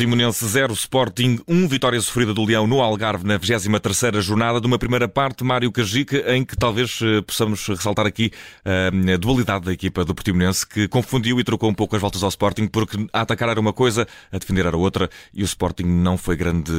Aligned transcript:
Portimonense 0.00 0.46
0, 0.46 0.72
Sporting 0.72 1.40
1, 1.46 1.68
vitória 1.68 2.00
sofrida 2.00 2.32
do 2.32 2.42
Leão 2.42 2.66
no 2.66 2.80
Algarve 2.80 3.26
na 3.26 3.38
23ª 3.38 4.18
jornada 4.22 4.58
de 4.58 4.66
uma 4.66 4.78
primeira 4.78 5.06
parte, 5.06 5.44
Mário 5.44 5.70
Cajica, 5.70 6.34
em 6.34 6.42
que 6.42 6.56
talvez 6.56 7.00
eh, 7.02 7.20
possamos 7.20 7.66
ressaltar 7.66 8.06
aqui 8.06 8.32
uh, 8.64 9.12
a 9.12 9.16
dualidade 9.18 9.66
da 9.66 9.72
equipa 9.74 10.02
do 10.02 10.14
Portimonense, 10.14 10.66
que 10.66 10.88
confundiu 10.88 11.38
e 11.38 11.44
trocou 11.44 11.68
um 11.68 11.74
pouco 11.74 11.96
as 11.96 12.00
voltas 12.00 12.22
ao 12.22 12.30
Sporting, 12.30 12.66
porque 12.66 12.96
a 13.12 13.20
atacar 13.20 13.50
era 13.50 13.60
uma 13.60 13.74
coisa, 13.74 14.08
a 14.32 14.38
defender 14.38 14.64
era 14.64 14.74
outra, 14.74 15.10
e 15.34 15.42
o 15.42 15.44
Sporting 15.44 15.84
não 15.84 16.16
foi 16.16 16.34
grande, 16.34 16.72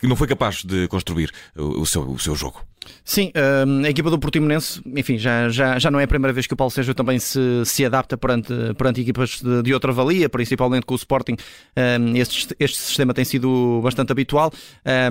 não 0.00 0.14
foi 0.14 0.28
capaz 0.28 0.62
de 0.62 0.86
construir 0.86 1.32
o 1.56 1.84
seu, 1.84 2.02
o 2.02 2.16
seu 2.20 2.36
jogo. 2.36 2.60
Sim, 3.04 3.32
hum, 3.66 3.82
a 3.84 3.90
equipa 3.90 4.10
do 4.10 4.18
Portimonense, 4.18 4.80
enfim, 4.86 5.18
já, 5.18 5.48
já, 5.48 5.78
já 5.78 5.90
não 5.90 6.00
é 6.00 6.04
a 6.04 6.08
primeira 6.08 6.32
vez 6.32 6.46
que 6.46 6.54
o 6.54 6.56
Paulo 6.56 6.70
Sérgio 6.70 6.94
também 6.94 7.18
se, 7.18 7.64
se 7.64 7.84
adapta 7.84 8.16
perante, 8.16 8.52
perante 8.76 9.00
equipas 9.00 9.40
de, 9.42 9.62
de 9.62 9.74
outra 9.74 9.92
valia, 9.92 10.28
principalmente 10.28 10.84
com 10.84 10.94
o 10.94 10.96
Sporting. 10.96 11.36
Um, 11.76 12.16
este, 12.16 12.54
este 12.58 12.78
sistema 12.78 13.12
tem 13.14 13.24
sido 13.24 13.80
bastante 13.82 14.12
habitual 14.12 14.52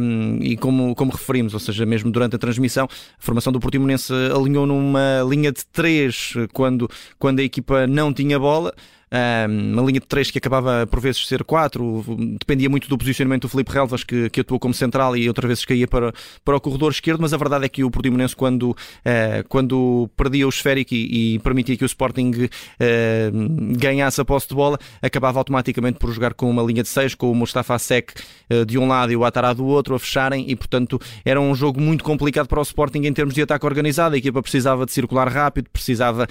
um, 0.01 0.37
e, 0.41 0.57
como, 0.57 0.95
como 0.95 1.11
referimos, 1.11 1.53
ou 1.53 1.59
seja, 1.59 1.85
mesmo 1.85 2.11
durante 2.11 2.35
a 2.35 2.39
transmissão, 2.39 2.85
a 2.85 3.21
formação 3.21 3.51
do 3.51 3.59
Portimonense 3.59 4.13
alinhou 4.33 4.65
numa 4.65 5.23
linha 5.27 5.51
de 5.51 5.65
três 5.65 6.33
quando, 6.53 6.89
quando 7.17 7.39
a 7.39 7.43
equipa 7.43 7.87
não 7.87 8.13
tinha 8.13 8.39
bola 8.39 8.73
uma 9.47 9.81
linha 9.83 9.99
de 9.99 10.07
3 10.07 10.31
que 10.31 10.37
acabava 10.37 10.87
por 10.87 10.99
vezes 10.99 11.25
ser 11.27 11.43
4, 11.43 12.05
dependia 12.39 12.69
muito 12.69 12.89
do 12.89 12.97
posicionamento 12.97 13.43
do 13.43 13.49
Felipe 13.49 13.71
Relvas, 13.71 14.03
que, 14.03 14.29
que 14.29 14.41
atuou 14.41 14.59
como 14.59 14.73
central 14.73 15.15
e 15.15 15.27
outras 15.27 15.47
vezes 15.47 15.65
caía 15.65 15.87
para, 15.87 16.13
para 16.43 16.55
o 16.55 16.61
corredor 16.61 16.91
esquerdo, 16.91 17.21
mas 17.21 17.33
a 17.33 17.37
verdade 17.37 17.65
é 17.65 17.69
que 17.69 17.83
o 17.83 17.91
Portimonense, 17.91 18.35
quando, 18.35 18.71
uh, 18.71 18.75
quando 19.47 20.09
perdia 20.15 20.45
o 20.45 20.49
esférico 20.49 20.93
e, 20.93 21.35
e, 21.35 21.39
permitia 21.39 21.77
que 21.77 21.83
o 21.83 21.85
Sporting 21.85 22.31
uh, 22.31 23.77
ganhasse 23.77 24.19
a 24.19 24.25
posse 24.25 24.49
de 24.49 24.55
bola, 24.55 24.79
acabava 25.01 25.39
automaticamente 25.39 25.99
por 25.99 26.11
jogar 26.11 26.33
com 26.33 26.49
uma 26.49 26.63
linha 26.63 26.83
de 26.83 26.89
6, 26.89 27.15
com 27.15 27.31
o 27.31 27.35
Mustafa 27.35 27.77
Sek 27.79 28.13
uh, 28.49 28.65
de 28.65 28.77
um 28.77 28.87
lado 28.87 29.11
e 29.11 29.15
o 29.15 29.23
Atará 29.23 29.53
do 29.53 29.65
outro, 29.65 29.95
a 29.95 29.99
fecharem, 29.99 30.49
e 30.49 30.55
portanto 30.55 30.99
era 31.23 31.39
um 31.39 31.53
jogo 31.53 31.79
muito 31.79 32.03
complicado 32.03 32.47
para 32.47 32.59
o 32.59 32.63
Sporting 32.63 33.03
em 33.05 33.13
termos 33.13 33.33
de 33.33 33.41
ataque 33.41 33.65
organizado. 33.65 34.15
A 34.15 34.17
equipa 34.17 34.41
precisava 34.41 34.85
de 34.85 34.91
circular 34.91 35.27
rápido, 35.27 35.69
precisava 35.71 36.27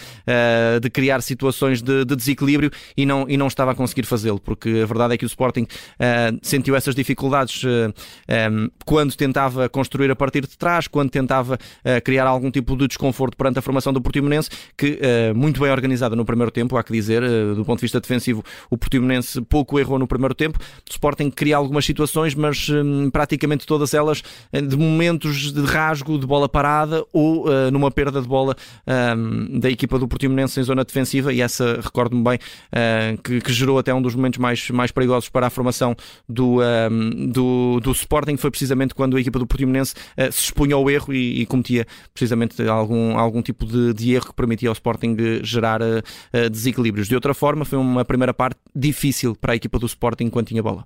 de 0.81 0.91
criar 0.91 1.20
situações 1.23 1.83
de, 1.83 2.05
de 2.05 2.17
desequilíbrio 2.17 2.64
e 2.97 3.05
não, 3.07 3.27
e 3.29 3.37
não 3.37 3.47
estava 3.47 3.73
a 3.73 3.75
conseguir 3.75 4.05
fazê-lo, 4.05 4.41
porque 4.41 4.81
a 4.83 4.87
verdade 4.87 5.15
é 5.15 5.19
que 5.19 5.25
o 5.25 5.27
Sporting 5.27 5.62
uh, 5.62 6.39
sentiu 6.43 6.77
essas 6.77 6.95
dificuldades 6.95 7.62
uh, 7.65 7.93
eh, 8.29 8.48
um, 8.48 8.69
quando 8.84 9.15
tentava 9.17 9.69
construir 9.69 10.11
a 10.11 10.17
partir 10.17 10.43
de 10.43 10.57
trás, 10.57 10.87
quando 10.87 11.11
tentava 11.11 11.55
uh, 11.55 12.03
criar 12.05 12.27
algum 12.27 12.51
tipo 12.51 12.77
de 12.77 12.89
desconforto 12.89 13.37
perante 13.37 13.59
a 13.59 13.62
formação 13.62 13.92
do 13.92 14.01
Portimonense, 14.01 14.51
que 14.77 14.98
muito 15.35 15.61
bem 15.61 15.70
organizada 15.70 16.15
no 16.17 16.25
primeiro 16.25 16.51
tempo, 16.51 16.77
há 16.77 16.83
que 16.83 16.92
dizer, 16.92 17.23
do 17.55 17.65
ponto 17.65 17.79
de 17.79 17.83
vista 17.83 18.01
defensivo, 18.01 18.42
o 18.70 18.77
Portimonense 18.77 19.41
pouco 19.42 19.79
errou 19.79 19.98
no 19.98 20.07
primeiro 20.07 20.35
tempo. 20.35 20.59
O 20.59 20.91
Sporting 20.91 21.31
cria 21.31 21.57
algumas 21.57 21.85
situações, 21.85 22.35
mas 22.35 22.69
um, 22.69 23.11
praticamente 23.11 23.67
todas 23.67 23.95
elas 23.95 24.23
de 24.53 24.77
momentos 24.77 25.53
de 25.53 25.62
rasgo, 25.62 26.19
de 26.19 26.27
bola 26.27 26.48
parada 26.48 27.05
ou 27.12 27.47
numa 27.70 27.91
perda 27.91 28.20
de 28.20 28.29
bola 28.29 28.57
um, 29.17 29.59
da 29.59 29.70
equipa 29.70 29.98
do 29.98 30.09
Portimonense 30.09 30.61
em 30.61 30.62
zona 30.62 30.85
defensiva, 30.85 31.33
e 31.33 31.41
essa, 31.41 31.81
recordo-me 31.81 32.23
bem, 32.23 32.39
que, 33.23 33.41
que, 33.41 33.53
gerou 33.53 33.79
até 33.79 33.95
um 33.95 34.03
dos 34.03 34.15
momentos 34.15 34.39
mais, 34.39 34.71
mais 34.71 34.91
perigosos 34.91 35.29
para 35.29 35.47
a 35.47 35.51
formação 35.51 35.97
do, 36.29 36.59
uh, 36.59 37.33
do, 37.33 37.81
do 37.81 37.93
Sporting, 37.93 38.37
foi 38.37 38.51
precisamente 38.51 38.95
quando 38.95 39.17
a 39.17 39.21
equipa 39.21 39.39
do 39.39 39.47
Portimonense 39.47 39.95
uh, 39.95 40.33
se 40.33 40.41
expunha 40.41 40.75
ao 40.75 40.91
erro 40.91 41.13
e, 41.13 41.43
e, 41.43 41.47
cometia 41.47 41.87
precisamente 42.13 42.63
algum, 42.67 43.19
algum 43.19 43.43
tipo 43.43 43.65
de, 43.65 43.93
de 43.93 44.15
erro 44.15 44.27
que 44.27 44.35
permitia 44.35 44.69
ao 44.69 44.73
Sporting 44.73 45.17
gerar 45.43 45.81
desequilíbrios. 46.51 47.09
De 47.09 47.14
outra 47.14 47.35
forma, 47.35 47.64
foi 47.64 47.79
uma 47.79 48.05
primeira 48.05 48.35
parte 48.35 48.59
difícil 48.75 49.35
para 49.35 49.53
a 49.53 49.57
equipa 49.57 49.79
do 49.79 49.87
Sporting 49.87 50.29
quando 50.31 50.48
tinha 50.48 50.63
bola. 50.63 50.85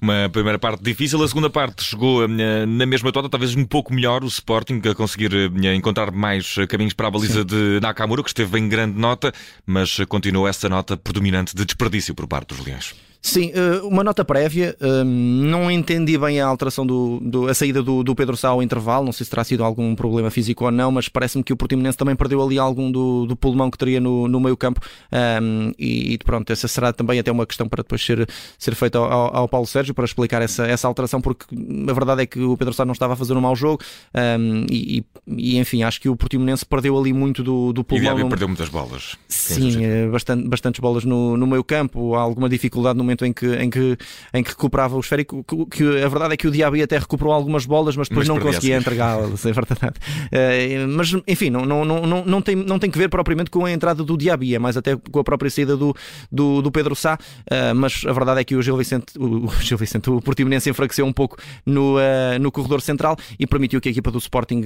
Uma 0.00 0.30
primeira 0.32 0.58
parte 0.58 0.82
difícil, 0.82 1.22
a 1.22 1.28
segunda 1.28 1.50
parte 1.50 1.84
chegou 1.84 2.26
na 2.26 2.86
mesma 2.86 3.12
toda, 3.12 3.28
talvez 3.28 3.54
um 3.54 3.66
pouco 3.66 3.92
melhor 3.92 4.24
o 4.24 4.26
Sporting 4.26 4.80
a 4.90 4.94
conseguir 4.94 5.30
encontrar 5.74 6.10
mais 6.10 6.56
caminhos 6.68 6.94
para 6.94 7.08
a 7.08 7.10
baliza 7.10 7.40
Sim. 7.40 7.44
de 7.44 7.80
Nakamura, 7.80 8.22
que 8.22 8.30
esteve 8.30 8.58
em 8.58 8.68
grande 8.68 8.98
nota, 8.98 9.32
mas 9.66 9.98
continuou 10.08 10.48
essa 10.48 10.68
nota 10.68 10.96
predominante 11.02 11.54
de 11.54 11.64
desperdício 11.64 12.14
por 12.14 12.26
parte 12.26 12.54
dos 12.54 12.64
Leões. 12.64 12.94
Sim, 13.22 13.52
eh, 13.54 13.80
uma 13.82 14.02
nota 14.02 14.24
prévia. 14.24 14.74
Ehm, 14.80 15.04
não 15.04 15.70
entendi 15.70 16.16
bem 16.16 16.40
a 16.40 16.46
alteração 16.46 16.86
do, 16.86 17.20
do 17.20 17.48
a 17.48 17.54
saída 17.54 17.82
do, 17.82 18.02
do, 18.02 18.14
Pedro 18.14 18.36
Sá 18.36 18.48
ao 18.48 18.62
intervalo. 18.62 19.04
Não 19.04 19.12
sei 19.12 19.24
se 19.24 19.30
terá 19.30 19.44
sido 19.44 19.62
algum 19.62 19.94
problema 19.94 20.30
físico 20.30 20.64
ou 20.64 20.70
não, 20.70 20.90
mas 20.90 21.08
parece-me 21.08 21.44
que 21.44 21.52
o 21.52 21.56
Portimonense 21.56 21.98
também 21.98 22.16
perdeu 22.16 22.42
ali 22.42 22.58
algum 22.58 22.90
do, 22.90 23.26
do 23.26 23.36
pulmão 23.36 23.70
que 23.70 23.76
teria 23.76 24.00
no, 24.00 24.26
no 24.26 24.40
meio 24.40 24.56
campo. 24.56 24.80
Um, 25.12 25.16
ehm, 25.16 25.72
e, 25.78 26.14
e, 26.14 26.18
pronto, 26.18 26.50
essa 26.50 26.66
será 26.66 26.92
também 26.92 27.18
até 27.18 27.30
uma 27.30 27.46
questão 27.46 27.68
para 27.68 27.82
depois 27.82 28.02
ser, 28.02 28.26
ser 28.58 28.74
feita 28.74 28.98
ao, 28.98 29.36
ao, 29.36 29.48
Paulo 29.48 29.66
Sérgio 29.66 29.92
para 29.92 30.04
explicar 30.06 30.40
essa, 30.40 30.66
essa 30.66 30.88
alteração, 30.88 31.20
porque 31.20 31.44
a 31.88 31.92
verdade 31.92 32.22
é 32.22 32.26
que 32.26 32.40
o 32.40 32.56
Pedro 32.56 32.72
Sá 32.72 32.86
não 32.86 32.92
estava 32.92 33.12
a 33.12 33.16
fazer 33.16 33.34
um 33.34 33.40
mau 33.40 33.54
jogo. 33.54 33.82
Um, 34.14 34.20
ehm, 34.20 34.66
e, 34.70 35.04
e, 35.26 35.58
enfim, 35.58 35.82
acho 35.82 36.00
que 36.00 36.08
o 36.08 36.16
Portimonense 36.16 36.64
perdeu 36.64 36.98
ali 36.98 37.12
muito 37.12 37.42
do, 37.42 37.72
do 37.72 37.84
pulmão. 37.84 38.18
E 38.18 38.28
perdeu 38.28 38.48
muitas 38.48 38.70
bolas. 38.70 39.16
Sim, 39.28 39.84
eh, 39.84 40.08
bastante, 40.08 40.48
bastantes 40.48 40.80
bolas 40.80 41.04
no, 41.04 41.36
no 41.36 41.46
meio 41.46 41.62
campo. 41.62 42.14
Há 42.14 42.20
alguma 42.20 42.48
dificuldade 42.48 42.96
no 42.96 43.09
momento 43.10 43.24
em 43.24 43.32
que, 43.32 43.46
em 43.46 43.68
que, 43.68 43.98
em 44.32 44.42
que 44.42 44.50
recuperava 44.50 44.96
o 44.96 45.00
esférico. 45.00 45.44
Que, 45.44 45.66
que 45.66 46.02
a 46.02 46.08
verdade 46.08 46.34
é 46.34 46.36
que 46.36 46.46
o 46.46 46.50
Diaby 46.50 46.82
até 46.82 46.98
recuperou 46.98 47.32
algumas 47.32 47.66
bolas, 47.66 47.96
mas 47.96 48.08
depois 48.08 48.28
mas 48.28 48.36
não 48.36 48.42
conseguia 48.42 48.76
entregá-las, 48.76 49.44
é 49.44 49.52
verdade. 49.52 49.98
Uh, 50.26 50.88
mas 50.88 51.12
enfim, 51.26 51.50
não, 51.50 51.64
não, 51.64 51.84
não, 51.84 52.24
não, 52.24 52.42
tem, 52.42 52.54
não 52.54 52.78
tem 52.78 52.90
que 52.90 52.98
ver 52.98 53.08
propriamente 53.08 53.50
com 53.50 53.64
a 53.64 53.70
entrada 53.70 54.02
do 54.02 54.16
Diaby, 54.16 54.54
é 54.54 54.58
mais 54.58 54.76
até 54.76 54.96
com 54.96 55.18
a 55.18 55.24
própria 55.24 55.50
saída 55.50 55.76
do, 55.76 55.94
do, 56.30 56.62
do 56.62 56.70
Pedro 56.70 56.94
Sá. 56.94 57.18
Uh, 57.50 57.74
mas 57.74 58.02
a 58.06 58.12
verdade 58.12 58.40
é 58.40 58.44
que 58.44 58.54
o 58.54 58.62
Gil 58.62 58.76
Vicente, 58.76 59.18
o, 59.18 59.46
o 59.46 59.52
Gil 59.60 59.78
Vicente, 59.78 60.08
o 60.10 60.20
Portimonense 60.20 60.70
enfraqueceu 60.70 61.04
um 61.04 61.12
pouco 61.12 61.36
no, 61.66 61.96
uh, 61.96 62.38
no 62.40 62.52
corredor 62.52 62.80
central 62.80 63.16
e 63.38 63.46
permitiu 63.46 63.80
que 63.80 63.88
a 63.88 63.92
equipa 63.92 64.10
do 64.10 64.18
Sporting 64.18 64.62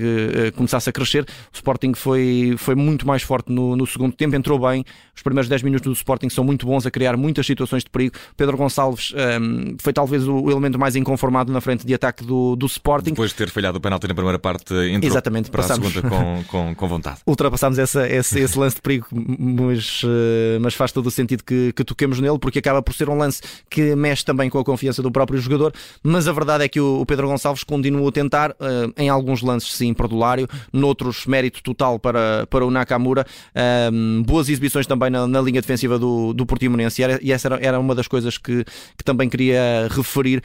começasse 0.57 0.89
a 0.89 0.93
crescer. 0.93 1.23
O 1.23 1.55
Sporting 1.55 1.95
foi, 1.95 2.55
foi 2.59 2.75
muito 2.75 3.07
mais 3.07 3.23
forte 3.23 3.51
no, 3.51 3.77
no 3.77 3.87
segundo 3.87 4.15
tempo, 4.15 4.35
entrou 4.37 4.59
bem. 4.59 4.85
Os 5.15 5.23
primeiros 5.23 5.49
10 5.49 5.63
minutos 5.63 5.87
do 5.87 5.93
Sporting 5.93 6.29
são 6.29 6.45
muito 6.45 6.67
bons 6.67 6.87
a 6.87 6.91
criar 6.91 7.17
muitas 7.17 7.47
situações 7.47 7.85
de 7.85 7.91
perigo. 7.91 8.17
Pedro 8.37 8.57
Gonçalves 8.57 9.13
um, 9.41 9.77
foi 9.79 9.93
talvez 9.93 10.27
o 10.27 10.51
elemento 10.51 10.79
mais 10.79 10.97
inconformado 10.97 11.53
na 11.53 11.61
frente 11.61 11.87
de 11.87 11.95
ataque 11.95 12.25
do, 12.25 12.57
do 12.57 12.67
Sporting. 12.67 13.11
Depois 13.11 13.31
de 13.31 13.37
ter 13.37 13.51
falhado 13.51 13.79
o 13.79 13.81
penalti 13.81 14.09
na 14.09 14.15
primeira 14.15 14.39
parte, 14.39 14.75
entrou 14.75 15.11
Exatamente, 15.11 15.51
para 15.51 15.63
passamos... 15.63 15.89
a 15.89 15.91
segunda 15.91 16.09
com, 16.09 16.45
com, 16.49 16.75
com 16.75 16.89
vontade. 16.89 17.19
Ultrapassámos 17.27 17.79
essa, 17.79 18.09
esse, 18.09 18.41
esse, 18.41 18.59
lance 18.59 18.77
de 18.77 18.83
perigo, 18.83 19.07
mas, 19.13 20.03
uh, 20.03 20.61
mas 20.61 20.75
faz 20.75 20.91
todo 20.91 21.07
o 21.07 21.11
sentido 21.11 21.45
que, 21.45 21.73
que 21.73 21.85
toquemos 21.85 22.19
nele, 22.19 22.39
porque 22.39 22.59
acaba 22.59 22.83
por 22.83 22.95
ser 22.95 23.09
um 23.09 23.17
lance 23.17 23.41
que 23.71 23.95
mexe 23.95 24.25
também 24.25 24.51
com 24.51 24.59
a 24.59 24.65
confiança 24.65 25.03
do 25.03 25.11
próprio 25.11 25.39
jogador. 25.41 25.73
Mas 26.03 26.27
a 26.27 26.33
verdade 26.33 26.65
é 26.65 26.69
que 26.69 26.81
o, 26.81 27.01
o 27.01 27.07
Pedro 27.07 27.29
Gonçalves 27.29 27.63
continuou 27.63 28.09
a 28.09 28.13
tentar, 28.13 28.51
uh, 28.53 28.93
em 28.97 29.09
alguns 29.09 29.43
lances, 29.43 29.73
sim, 29.75 29.95
perdulário, 29.95 30.49
noutros, 30.73 31.27
mérito 31.27 31.63
total 31.63 31.99
para, 31.99 32.47
para 32.49 32.67
o 32.67 32.71
Nakamura. 32.71 33.25
Um, 33.93 34.23
boas 34.23 34.49
exibições 34.49 34.87
também 34.87 35.11
na, 35.11 35.27
na 35.27 35.41
linha 35.41 35.61
defensiva 35.61 35.99
do, 35.99 36.33
do 36.33 36.45
Portimonense, 36.45 37.01
e, 37.01 37.05
era, 37.05 37.19
e 37.23 37.33
essa 37.33 37.49
era, 37.49 37.59
era 37.61 37.79
uma 37.79 37.95
das 37.95 38.09
coisas 38.09 38.24
que, 38.39 38.65
que 38.65 39.05
também 39.05 39.29
queria 39.29 39.89
referir. 39.91 40.43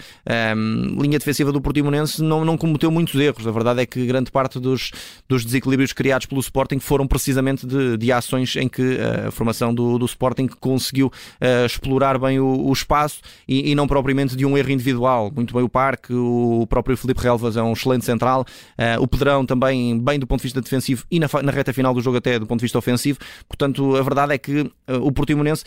Um, 0.55 1.01
linha 1.01 1.17
defensiva 1.17 1.51
do 1.51 1.61
Portimonense 1.61 2.21
não, 2.21 2.43
não 2.43 2.57
cometeu 2.57 2.91
muitos 2.91 3.19
erros. 3.19 3.45
A 3.47 3.51
verdade 3.51 3.81
é 3.81 3.85
que 3.85 4.05
grande 4.05 4.31
parte 4.31 4.59
dos, 4.59 4.91
dos 5.27 5.45
desequilíbrios 5.45 5.93
criados 5.93 6.25
pelo 6.25 6.41
Sporting 6.41 6.79
foram 6.79 7.07
precisamente 7.07 7.65
de, 7.65 7.97
de 7.97 8.11
ações 8.11 8.55
em 8.55 8.67
que 8.67 8.81
uh, 8.81 9.27
a 9.27 9.31
formação 9.31 9.73
do, 9.73 9.97
do 9.97 10.05
Sporting 10.05 10.47
conseguiu 10.59 11.07
uh, 11.07 11.65
explorar 11.65 12.17
bem 12.17 12.39
o, 12.39 12.67
o 12.67 12.73
espaço 12.73 13.21
e, 13.47 13.71
e, 13.71 13.75
não 13.75 13.87
propriamente 13.87 14.35
de 14.35 14.45
um 14.45 14.57
erro 14.57 14.71
individual. 14.71 15.31
Muito 15.33 15.53
bem 15.53 15.63
o 15.63 15.69
Parque, 15.69 16.13
o 16.13 16.65
próprio 16.69 16.97
Felipe 16.97 17.21
Relvas 17.21 17.57
é 17.57 17.63
um 17.63 17.73
excelente 17.73 18.05
central, 18.05 18.45
uh, 18.77 19.01
o 19.01 19.07
Pedrão 19.07 19.45
também 19.45 19.99
bem 19.99 20.19
do 20.19 20.27
ponto 20.27 20.39
de 20.39 20.43
vista 20.43 20.61
defensivo 20.61 21.05
e 21.09 21.19
na, 21.19 21.27
na 21.43 21.51
reta 21.51 21.73
final 21.73 21.93
do 21.93 22.01
jogo 22.01 22.17
até 22.17 22.39
do 22.39 22.45
ponto 22.45 22.59
de 22.59 22.65
vista 22.65 22.77
ofensivo. 22.77 23.19
Portanto, 23.47 23.95
a 23.95 24.01
verdade 24.01 24.33
é 24.33 24.37
que 24.37 24.71
o 24.87 25.11
Portimonense 25.11 25.63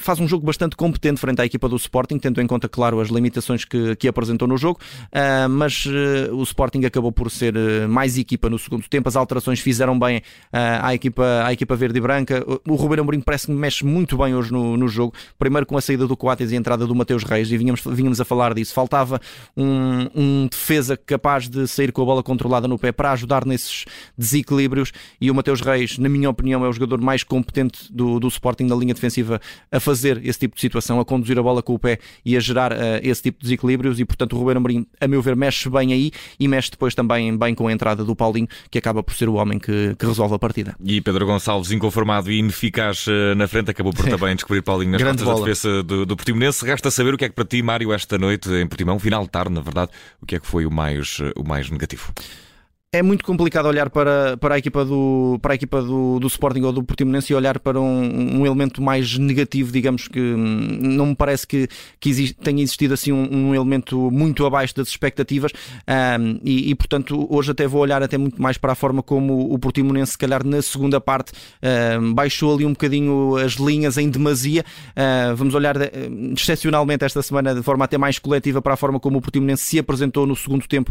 faz 0.00 0.20
um 0.20 0.28
jogo 0.28 0.44
bastante 0.44 0.76
competente 0.76 1.20
frente 1.20 1.40
à 1.42 1.46
equipa 1.46 1.68
do 1.68 1.76
Sporting, 1.76 2.18
tendo 2.18 2.40
em 2.40 2.46
conta, 2.46 2.68
claro, 2.68 3.00
as 3.00 3.08
limitações 3.08 3.64
que, 3.64 3.96
que 3.96 4.08
apresentou 4.08 4.48
no 4.48 4.56
jogo, 4.56 4.80
uh, 5.08 5.48
mas 5.48 5.84
uh, 5.86 6.34
o 6.34 6.42
Sporting 6.42 6.84
acabou 6.84 7.12
por 7.12 7.30
ser 7.30 7.54
uh, 7.56 7.88
mais 7.88 8.16
equipa 8.16 8.48
no 8.48 8.58
segundo 8.58 8.88
tempo. 8.88 9.08
As 9.08 9.16
alterações 9.16 9.60
fizeram 9.60 9.98
bem 9.98 10.22
à, 10.52 10.94
equipa, 10.94 11.42
à 11.44 11.52
equipa 11.52 11.76
verde 11.76 11.98
e 11.98 12.00
branca. 12.00 12.44
O 12.68 12.74
Ruben 12.74 13.00
Amorim 13.00 13.20
parece 13.20 13.46
que 13.46 13.52
mexe 13.52 13.84
muito 13.84 14.16
bem 14.16 14.34
hoje 14.34 14.52
no, 14.52 14.76
no 14.76 14.88
jogo. 14.88 15.14
Primeiro 15.38 15.66
com 15.66 15.76
a 15.76 15.80
saída 15.80 16.06
do 16.06 16.16
Coates 16.16 16.50
e 16.50 16.54
a 16.54 16.58
entrada 16.58 16.86
do 16.86 16.94
Mateus 16.94 17.24
Reis, 17.24 17.50
e 17.50 17.56
vínhamos, 17.56 17.82
vínhamos 17.86 18.20
a 18.20 18.24
falar 18.24 18.54
disso. 18.54 18.72
Faltava 18.74 19.20
um, 19.56 20.08
um 20.14 20.46
defesa 20.46 20.96
capaz 20.96 21.48
de 21.48 21.66
sair 21.66 21.92
com 21.92 22.02
a 22.02 22.04
bola 22.04 22.22
controlada 22.22 22.68
no 22.68 22.78
pé 22.78 22.92
para 22.92 23.12
ajudar 23.12 23.44
nesses 23.44 23.84
desequilíbrios. 24.16 24.92
E 25.20 25.30
o 25.30 25.34
Mateus 25.34 25.60
Reis, 25.60 25.98
na 25.98 26.08
minha 26.08 26.30
opinião, 26.30 26.64
é 26.64 26.68
o 26.68 26.72
jogador 26.72 27.00
mais 27.00 27.22
competente 27.22 27.92
do, 27.92 28.18
do 28.20 28.28
Sporting 28.28 28.64
na 28.64 28.76
linha 28.76 28.94
defensiva 28.94 29.40
a 29.70 29.80
fazer 29.80 30.24
esse 30.24 30.38
tipo 30.38 30.54
de 30.54 30.60
situação, 30.60 31.00
a 31.00 31.04
conduzir 31.04 31.31
conduzir 31.32 31.38
a 31.38 31.42
bola 31.42 31.62
com 31.62 31.74
o 31.74 31.78
pé 31.78 31.98
e 32.24 32.36
a 32.36 32.40
gerar 32.40 32.72
uh, 32.72 32.76
esse 33.02 33.22
tipo 33.22 33.38
de 33.38 33.44
desequilíbrios 33.44 33.98
e, 33.98 34.04
portanto, 34.04 34.34
o 34.34 34.38
Ruben 34.38 34.56
Amorim, 34.56 34.86
a 35.00 35.08
meu 35.08 35.22
ver, 35.22 35.34
mexe 35.34 35.68
bem 35.68 35.92
aí 35.92 36.12
e 36.38 36.46
mexe 36.46 36.70
depois 36.70 36.94
também 36.94 37.36
bem 37.36 37.54
com 37.54 37.66
a 37.66 37.72
entrada 37.72 38.04
do 38.04 38.14
Paulinho, 38.14 38.48
que 38.70 38.78
acaba 38.78 39.02
por 39.02 39.14
ser 39.14 39.28
o 39.28 39.34
homem 39.34 39.58
que, 39.58 39.94
que 39.98 40.06
resolve 40.06 40.34
a 40.34 40.38
partida. 40.38 40.76
E 40.84 41.00
Pedro 41.00 41.26
Gonçalves, 41.26 41.72
inconformado 41.72 42.30
e 42.30 42.38
ineficaz 42.38 43.06
uh, 43.06 43.34
na 43.36 43.48
frente, 43.48 43.70
acabou 43.70 43.92
por 43.92 44.04
também 44.08 44.34
descobrir 44.34 44.62
Paulinho 44.62 44.92
nas 44.92 45.02
costas 45.02 45.26
da 45.26 45.34
defesa 45.34 45.82
do, 45.82 46.06
do 46.06 46.16
Portimonense. 46.16 46.64
Resta 46.64 46.90
saber 46.90 47.14
o 47.14 47.18
que 47.18 47.24
é 47.24 47.28
que 47.28 47.34
para 47.34 47.44
ti, 47.44 47.62
Mário, 47.62 47.92
esta 47.92 48.18
noite 48.18 48.50
em 48.50 48.66
Portimão, 48.66 48.98
final 48.98 49.24
de 49.24 49.30
tarde, 49.30 49.52
na 49.52 49.60
verdade, 49.60 49.90
o 50.20 50.26
que 50.26 50.36
é 50.36 50.40
que 50.40 50.46
foi 50.46 50.66
o 50.66 50.70
mais, 50.70 51.18
o 51.36 51.44
mais 51.44 51.70
negativo? 51.70 52.12
É 52.94 53.02
muito 53.02 53.24
complicado 53.24 53.64
olhar 53.64 53.88
para, 53.88 54.36
para 54.36 54.54
a 54.54 54.58
equipa, 54.58 54.84
do, 54.84 55.38
para 55.40 55.54
a 55.54 55.56
equipa 55.56 55.80
do, 55.80 56.20
do 56.20 56.26
Sporting 56.26 56.60
ou 56.60 56.72
do 56.72 56.84
Portimonense 56.84 57.32
e 57.32 57.34
olhar 57.34 57.58
para 57.58 57.80
um, 57.80 58.40
um 58.40 58.44
elemento 58.44 58.82
mais 58.82 59.16
negativo, 59.16 59.72
digamos 59.72 60.08
que 60.08 60.20
hum, 60.20 60.78
não 60.82 61.06
me 61.06 61.14
parece 61.14 61.46
que, 61.46 61.66
que 61.98 62.10
existe, 62.10 62.34
tenha 62.34 62.62
existido 62.62 62.92
assim 62.92 63.10
um, 63.10 63.48
um, 63.48 63.54
elemento 63.54 64.10
muito 64.10 64.44
abaixo 64.44 64.76
das 64.76 64.88
expectativas 64.88 65.52
um, 65.88 66.38
e, 66.44 66.68
e, 66.68 66.74
portanto 66.74 67.26
hoje 67.34 67.52
até 67.52 67.66
vou 67.66 67.80
olhar 67.80 68.02
até 68.02 68.18
muito 68.18 68.40
mais 68.42 68.58
para 68.58 68.72
a 68.72 68.74
forma 68.74 69.02
como 69.02 69.50
o 69.50 69.58
Portimonense 69.58 70.12
se 70.12 70.18
calhar 70.18 70.44
na 70.44 70.60
segunda 70.60 71.00
parte 71.00 71.32
um, 71.98 72.12
baixou 72.12 72.54
ali 72.54 72.66
um 72.66 72.72
bocadinho 72.72 73.36
as 73.36 73.52
linhas 73.52 73.96
em 73.96 74.10
demasia. 74.10 74.66
Uh, 74.90 75.34
vamos 75.34 75.54
olhar 75.54 75.78
hum, 75.78 76.34
excepcionalmente 76.36 77.06
esta 77.06 77.22
semana 77.22 77.54
de 77.54 77.62
forma 77.62 77.86
até 77.86 77.96
mais 77.96 78.18
coletiva 78.18 78.60
para 78.60 78.74
a 78.74 78.76
forma 78.76 79.00
como 79.00 79.16
o 79.16 79.22
Portimonense 79.22 79.62
se 79.62 79.78
apresentou 79.78 80.26
no 80.26 80.36
segundo 80.36 80.68
tempo 80.68 80.90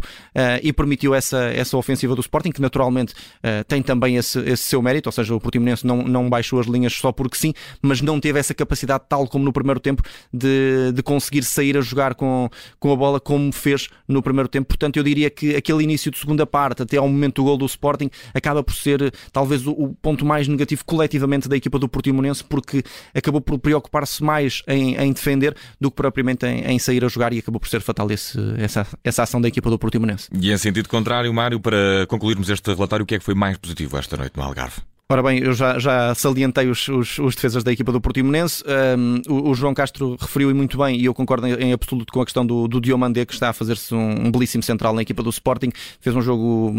e 0.62 0.72
permitiu 0.72 1.14
essa, 1.14 1.44
essa 1.44 1.76
ofensiva 1.76 1.91
ofensiva 1.92 2.14
do 2.14 2.20
Sporting, 2.20 2.50
que 2.50 2.60
naturalmente 2.60 3.12
uh, 3.12 3.64
tem 3.68 3.82
também 3.82 4.16
esse, 4.16 4.38
esse, 4.40 4.62
seu 4.62 4.80
mérito, 4.82 5.08
ou 5.08 5.12
seja, 5.12 5.34
o 5.34 5.40
Portimonense 5.40 5.86
não, 5.86 6.02
não 6.02 6.28
baixou 6.28 6.58
as 6.58 6.66
linhas 6.66 6.94
só 6.94 7.12
porque 7.12 7.36
sim, 7.36 7.52
mas 7.80 8.00
não 8.00 8.18
teve 8.18 8.38
essa 8.38 8.54
capacidade, 8.54 9.04
tal 9.08 9.26
como 9.28 9.44
no 9.44 9.52
primeiro 9.52 9.78
tempo, 9.78 10.02
de, 10.32 10.92
de 10.92 11.02
conseguir 11.02 11.44
sair 11.44 11.76
a 11.76 11.80
jogar 11.80 12.14
com, 12.14 12.48
com 12.80 12.92
a 12.92 12.96
bola 12.96 13.20
como 13.20 13.52
fez 13.52 13.88
no 14.08 14.22
primeiro 14.22 14.48
tempo. 14.48 14.68
Portanto, 14.68 14.96
eu 14.96 15.02
diria 15.02 15.30
que 15.30 15.54
aquele 15.54 15.82
início 15.82 16.10
de 16.10 16.18
segunda 16.18 16.46
parte, 16.46 16.82
até 16.82 16.96
ao 16.96 17.08
momento 17.08 17.36
do 17.36 17.44
gol 17.44 17.56
do 17.56 17.66
Sporting, 17.66 18.10
acaba 18.34 18.62
por 18.62 18.74
ser 18.74 19.12
talvez 19.32 19.66
o, 19.66 19.72
o 19.72 19.94
ponto 19.94 20.24
mais 20.24 20.48
negativo 20.48 20.84
coletivamente 20.84 21.48
da 21.48 21.56
equipa 21.56 21.78
do 21.78 21.88
Portimonense, 21.88 22.42
porque 22.42 22.82
acabou 23.14 23.40
por 23.40 23.58
preocupar-se 23.58 24.22
mais 24.22 24.62
em, 24.66 24.96
em, 24.96 25.12
defender 25.12 25.54
do 25.80 25.90
que 25.90 25.96
propriamente 25.96 26.46
em, 26.46 26.64
em, 26.64 26.78
sair 26.78 27.04
a 27.04 27.08
jogar 27.08 27.32
e 27.32 27.38
acabou 27.38 27.60
por 27.60 27.68
ser 27.68 27.80
fatal 27.80 28.10
esse, 28.10 28.38
essa, 28.58 28.86
essa 29.04 29.22
ação 29.22 29.40
da 29.40 29.48
equipa 29.48 29.68
do 29.68 29.78
Portimonense. 29.78 30.28
E 30.32 30.50
em 30.50 30.56
sentido 30.56 30.88
contrário, 30.88 31.32
Mário, 31.32 31.60
para 31.60 31.81
concluirmos 32.08 32.48
este 32.48 32.74
relatório, 32.74 33.04
o 33.04 33.06
que 33.06 33.16
é 33.16 33.18
que 33.18 33.24
foi 33.24 33.34
mais 33.34 33.58
positivo 33.58 33.98
esta 33.98 34.16
noite 34.16 34.36
no 34.36 34.42
Algarve? 34.42 34.82
Ora 35.12 35.22
bem, 35.22 35.40
eu 35.40 35.52
já, 35.52 35.78
já 35.78 36.14
salientei 36.14 36.70
os, 36.70 36.88
os, 36.88 37.18
os, 37.18 37.34
defesas 37.34 37.62
da 37.62 37.70
equipa 37.70 37.92
do 37.92 38.00
Portimonense. 38.00 38.64
Um, 38.96 39.20
o, 39.28 39.50
o, 39.50 39.54
João 39.54 39.74
Castro 39.74 40.16
referiu 40.18 40.50
e 40.50 40.54
muito 40.54 40.78
bem, 40.78 40.98
e 40.98 41.04
eu 41.04 41.12
concordo 41.12 41.46
em, 41.46 41.52
em 41.52 41.72
absoluto 41.74 42.10
com 42.10 42.22
a 42.22 42.24
questão 42.24 42.46
do, 42.46 42.66
do 42.66 42.80
Diomandé, 42.80 43.26
que 43.26 43.34
está 43.34 43.50
a 43.50 43.52
fazer-se 43.52 43.94
um, 43.94 44.26
um, 44.26 44.32
belíssimo 44.32 44.62
central 44.62 44.94
na 44.94 45.02
equipa 45.02 45.22
do 45.22 45.28
Sporting. 45.28 45.70
Fez 46.00 46.16
um 46.16 46.22
jogo, 46.22 46.74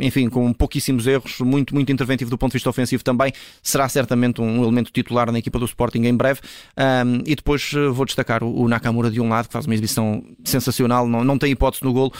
enfim, 0.00 0.30
com 0.30 0.50
pouquíssimos 0.54 1.06
erros, 1.06 1.40
muito, 1.40 1.74
muito 1.74 1.92
interventivo 1.92 2.30
do 2.30 2.38
ponto 2.38 2.52
de 2.52 2.54
vista 2.54 2.70
ofensivo 2.70 3.04
também. 3.04 3.34
Será 3.62 3.86
certamente 3.86 4.40
um 4.40 4.62
elemento 4.62 4.90
titular 4.90 5.30
na 5.30 5.38
equipa 5.38 5.58
do 5.58 5.66
Sporting 5.66 6.06
em 6.06 6.16
breve. 6.16 6.40
Um, 6.74 7.18
e 7.26 7.36
depois 7.36 7.70
eh, 7.76 7.88
vou 7.88 8.06
destacar 8.06 8.42
o, 8.42 8.62
o, 8.62 8.66
Nakamura 8.66 9.10
de 9.10 9.20
um 9.20 9.28
lado, 9.28 9.46
que 9.46 9.52
faz 9.52 9.66
uma 9.66 9.74
exibição 9.74 10.24
sensacional, 10.42 11.06
não, 11.06 11.22
não 11.22 11.36
tem 11.36 11.52
hipótese 11.52 11.84
no 11.84 11.92
golo, 11.92 12.14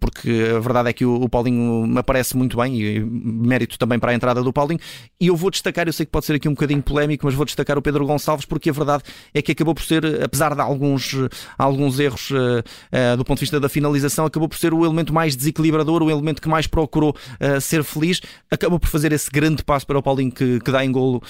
porque 0.00 0.54
a 0.56 0.58
verdade 0.58 0.88
é 0.88 0.92
que 0.94 1.04
o, 1.04 1.16
o 1.16 1.28
Paulinho 1.28 1.98
aparece 1.98 2.34
muito 2.34 2.56
bem, 2.56 2.80
e 2.80 3.00
mérito 3.00 3.78
também 3.78 3.98
para 3.98 4.12
a 4.12 4.14
entrada 4.14 4.37
do 4.42 4.52
Paulinho. 4.52 4.80
E 5.20 5.28
eu 5.28 5.36
vou 5.36 5.50
destacar, 5.50 5.86
eu 5.86 5.92
sei 5.92 6.06
que 6.06 6.12
pode 6.12 6.26
ser 6.26 6.34
aqui 6.34 6.48
um 6.48 6.52
bocadinho 6.52 6.82
polémico, 6.82 7.26
mas 7.26 7.34
vou 7.34 7.44
destacar 7.44 7.76
o 7.76 7.82
Pedro 7.82 8.06
Gonçalves, 8.06 8.44
porque 8.44 8.70
a 8.70 8.72
verdade 8.72 9.02
é 9.34 9.42
que 9.42 9.52
acabou 9.52 9.74
por 9.74 9.82
ser, 9.82 10.22
apesar 10.22 10.54
de 10.54 10.60
alguns, 10.60 11.14
alguns 11.56 11.98
erros 11.98 12.30
uh, 12.30 12.34
uh, 12.34 13.16
do 13.16 13.24
ponto 13.24 13.38
de 13.38 13.42
vista 13.42 13.58
da 13.58 13.68
finalização, 13.68 14.26
acabou 14.26 14.48
por 14.48 14.58
ser 14.58 14.72
o 14.72 14.84
elemento 14.84 15.12
mais 15.12 15.36
desequilibrador, 15.36 16.02
o 16.02 16.10
elemento 16.10 16.40
que 16.40 16.48
mais 16.48 16.66
procurou 16.66 17.10
uh, 17.10 17.60
ser 17.60 17.82
feliz. 17.82 18.20
Acabou 18.50 18.78
por 18.78 18.88
fazer 18.88 19.12
esse 19.12 19.30
grande 19.30 19.64
passo 19.64 19.86
para 19.86 19.98
o 19.98 20.02
Paulinho 20.02 20.32
que, 20.32 20.60
que 20.60 20.70
dá 20.70 20.84
em 20.84 20.92
golo 20.92 21.22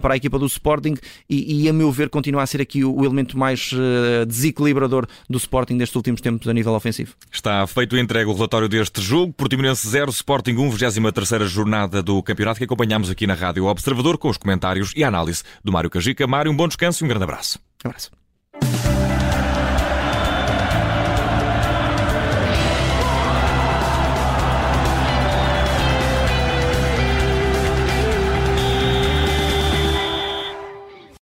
para 0.00 0.14
a 0.14 0.16
equipa 0.16 0.38
do 0.38 0.46
Sporting 0.46 0.94
e, 1.28 1.64
e, 1.64 1.68
a 1.68 1.72
meu 1.72 1.90
ver, 1.90 2.08
continua 2.08 2.42
a 2.42 2.46
ser 2.46 2.60
aqui 2.60 2.84
o, 2.84 2.94
o 2.94 3.04
elemento 3.04 3.38
mais 3.38 3.70
desequilibrador 4.26 5.06
do 5.28 5.36
Sporting 5.36 5.74
nestes 5.74 5.96
últimos 5.96 6.20
tempos 6.20 6.48
a 6.48 6.52
nível 6.52 6.74
ofensivo. 6.74 7.14
Está 7.30 7.66
feito 7.66 7.96
e 7.96 8.00
entregue 8.00 8.30
o 8.30 8.34
relatório 8.34 8.68
deste 8.68 9.00
jogo. 9.00 9.32
Portimonense 9.32 9.86
0, 9.88 10.10
Sporting 10.10 10.56
1, 10.56 10.70
23 10.70 11.50
jornada 11.50 12.02
do 12.02 12.22
campeonato 12.22 12.53
que 12.58 12.64
acompanhamos 12.64 13.10
aqui 13.10 13.26
na 13.26 13.34
Rádio 13.34 13.66
Observador 13.66 14.18
com 14.18 14.28
os 14.28 14.36
comentários 14.36 14.92
e 14.96 15.04
a 15.04 15.08
análise 15.08 15.42
do 15.62 15.72
Mário 15.72 15.90
Cajica. 15.90 16.26
Mário, 16.26 16.50
um 16.50 16.56
bom 16.56 16.68
descanso 16.68 17.02
e 17.02 17.04
um 17.04 17.08
grande 17.08 17.24
abraço. 17.24 17.58
Um 17.84 17.88
abraço. 17.88 18.23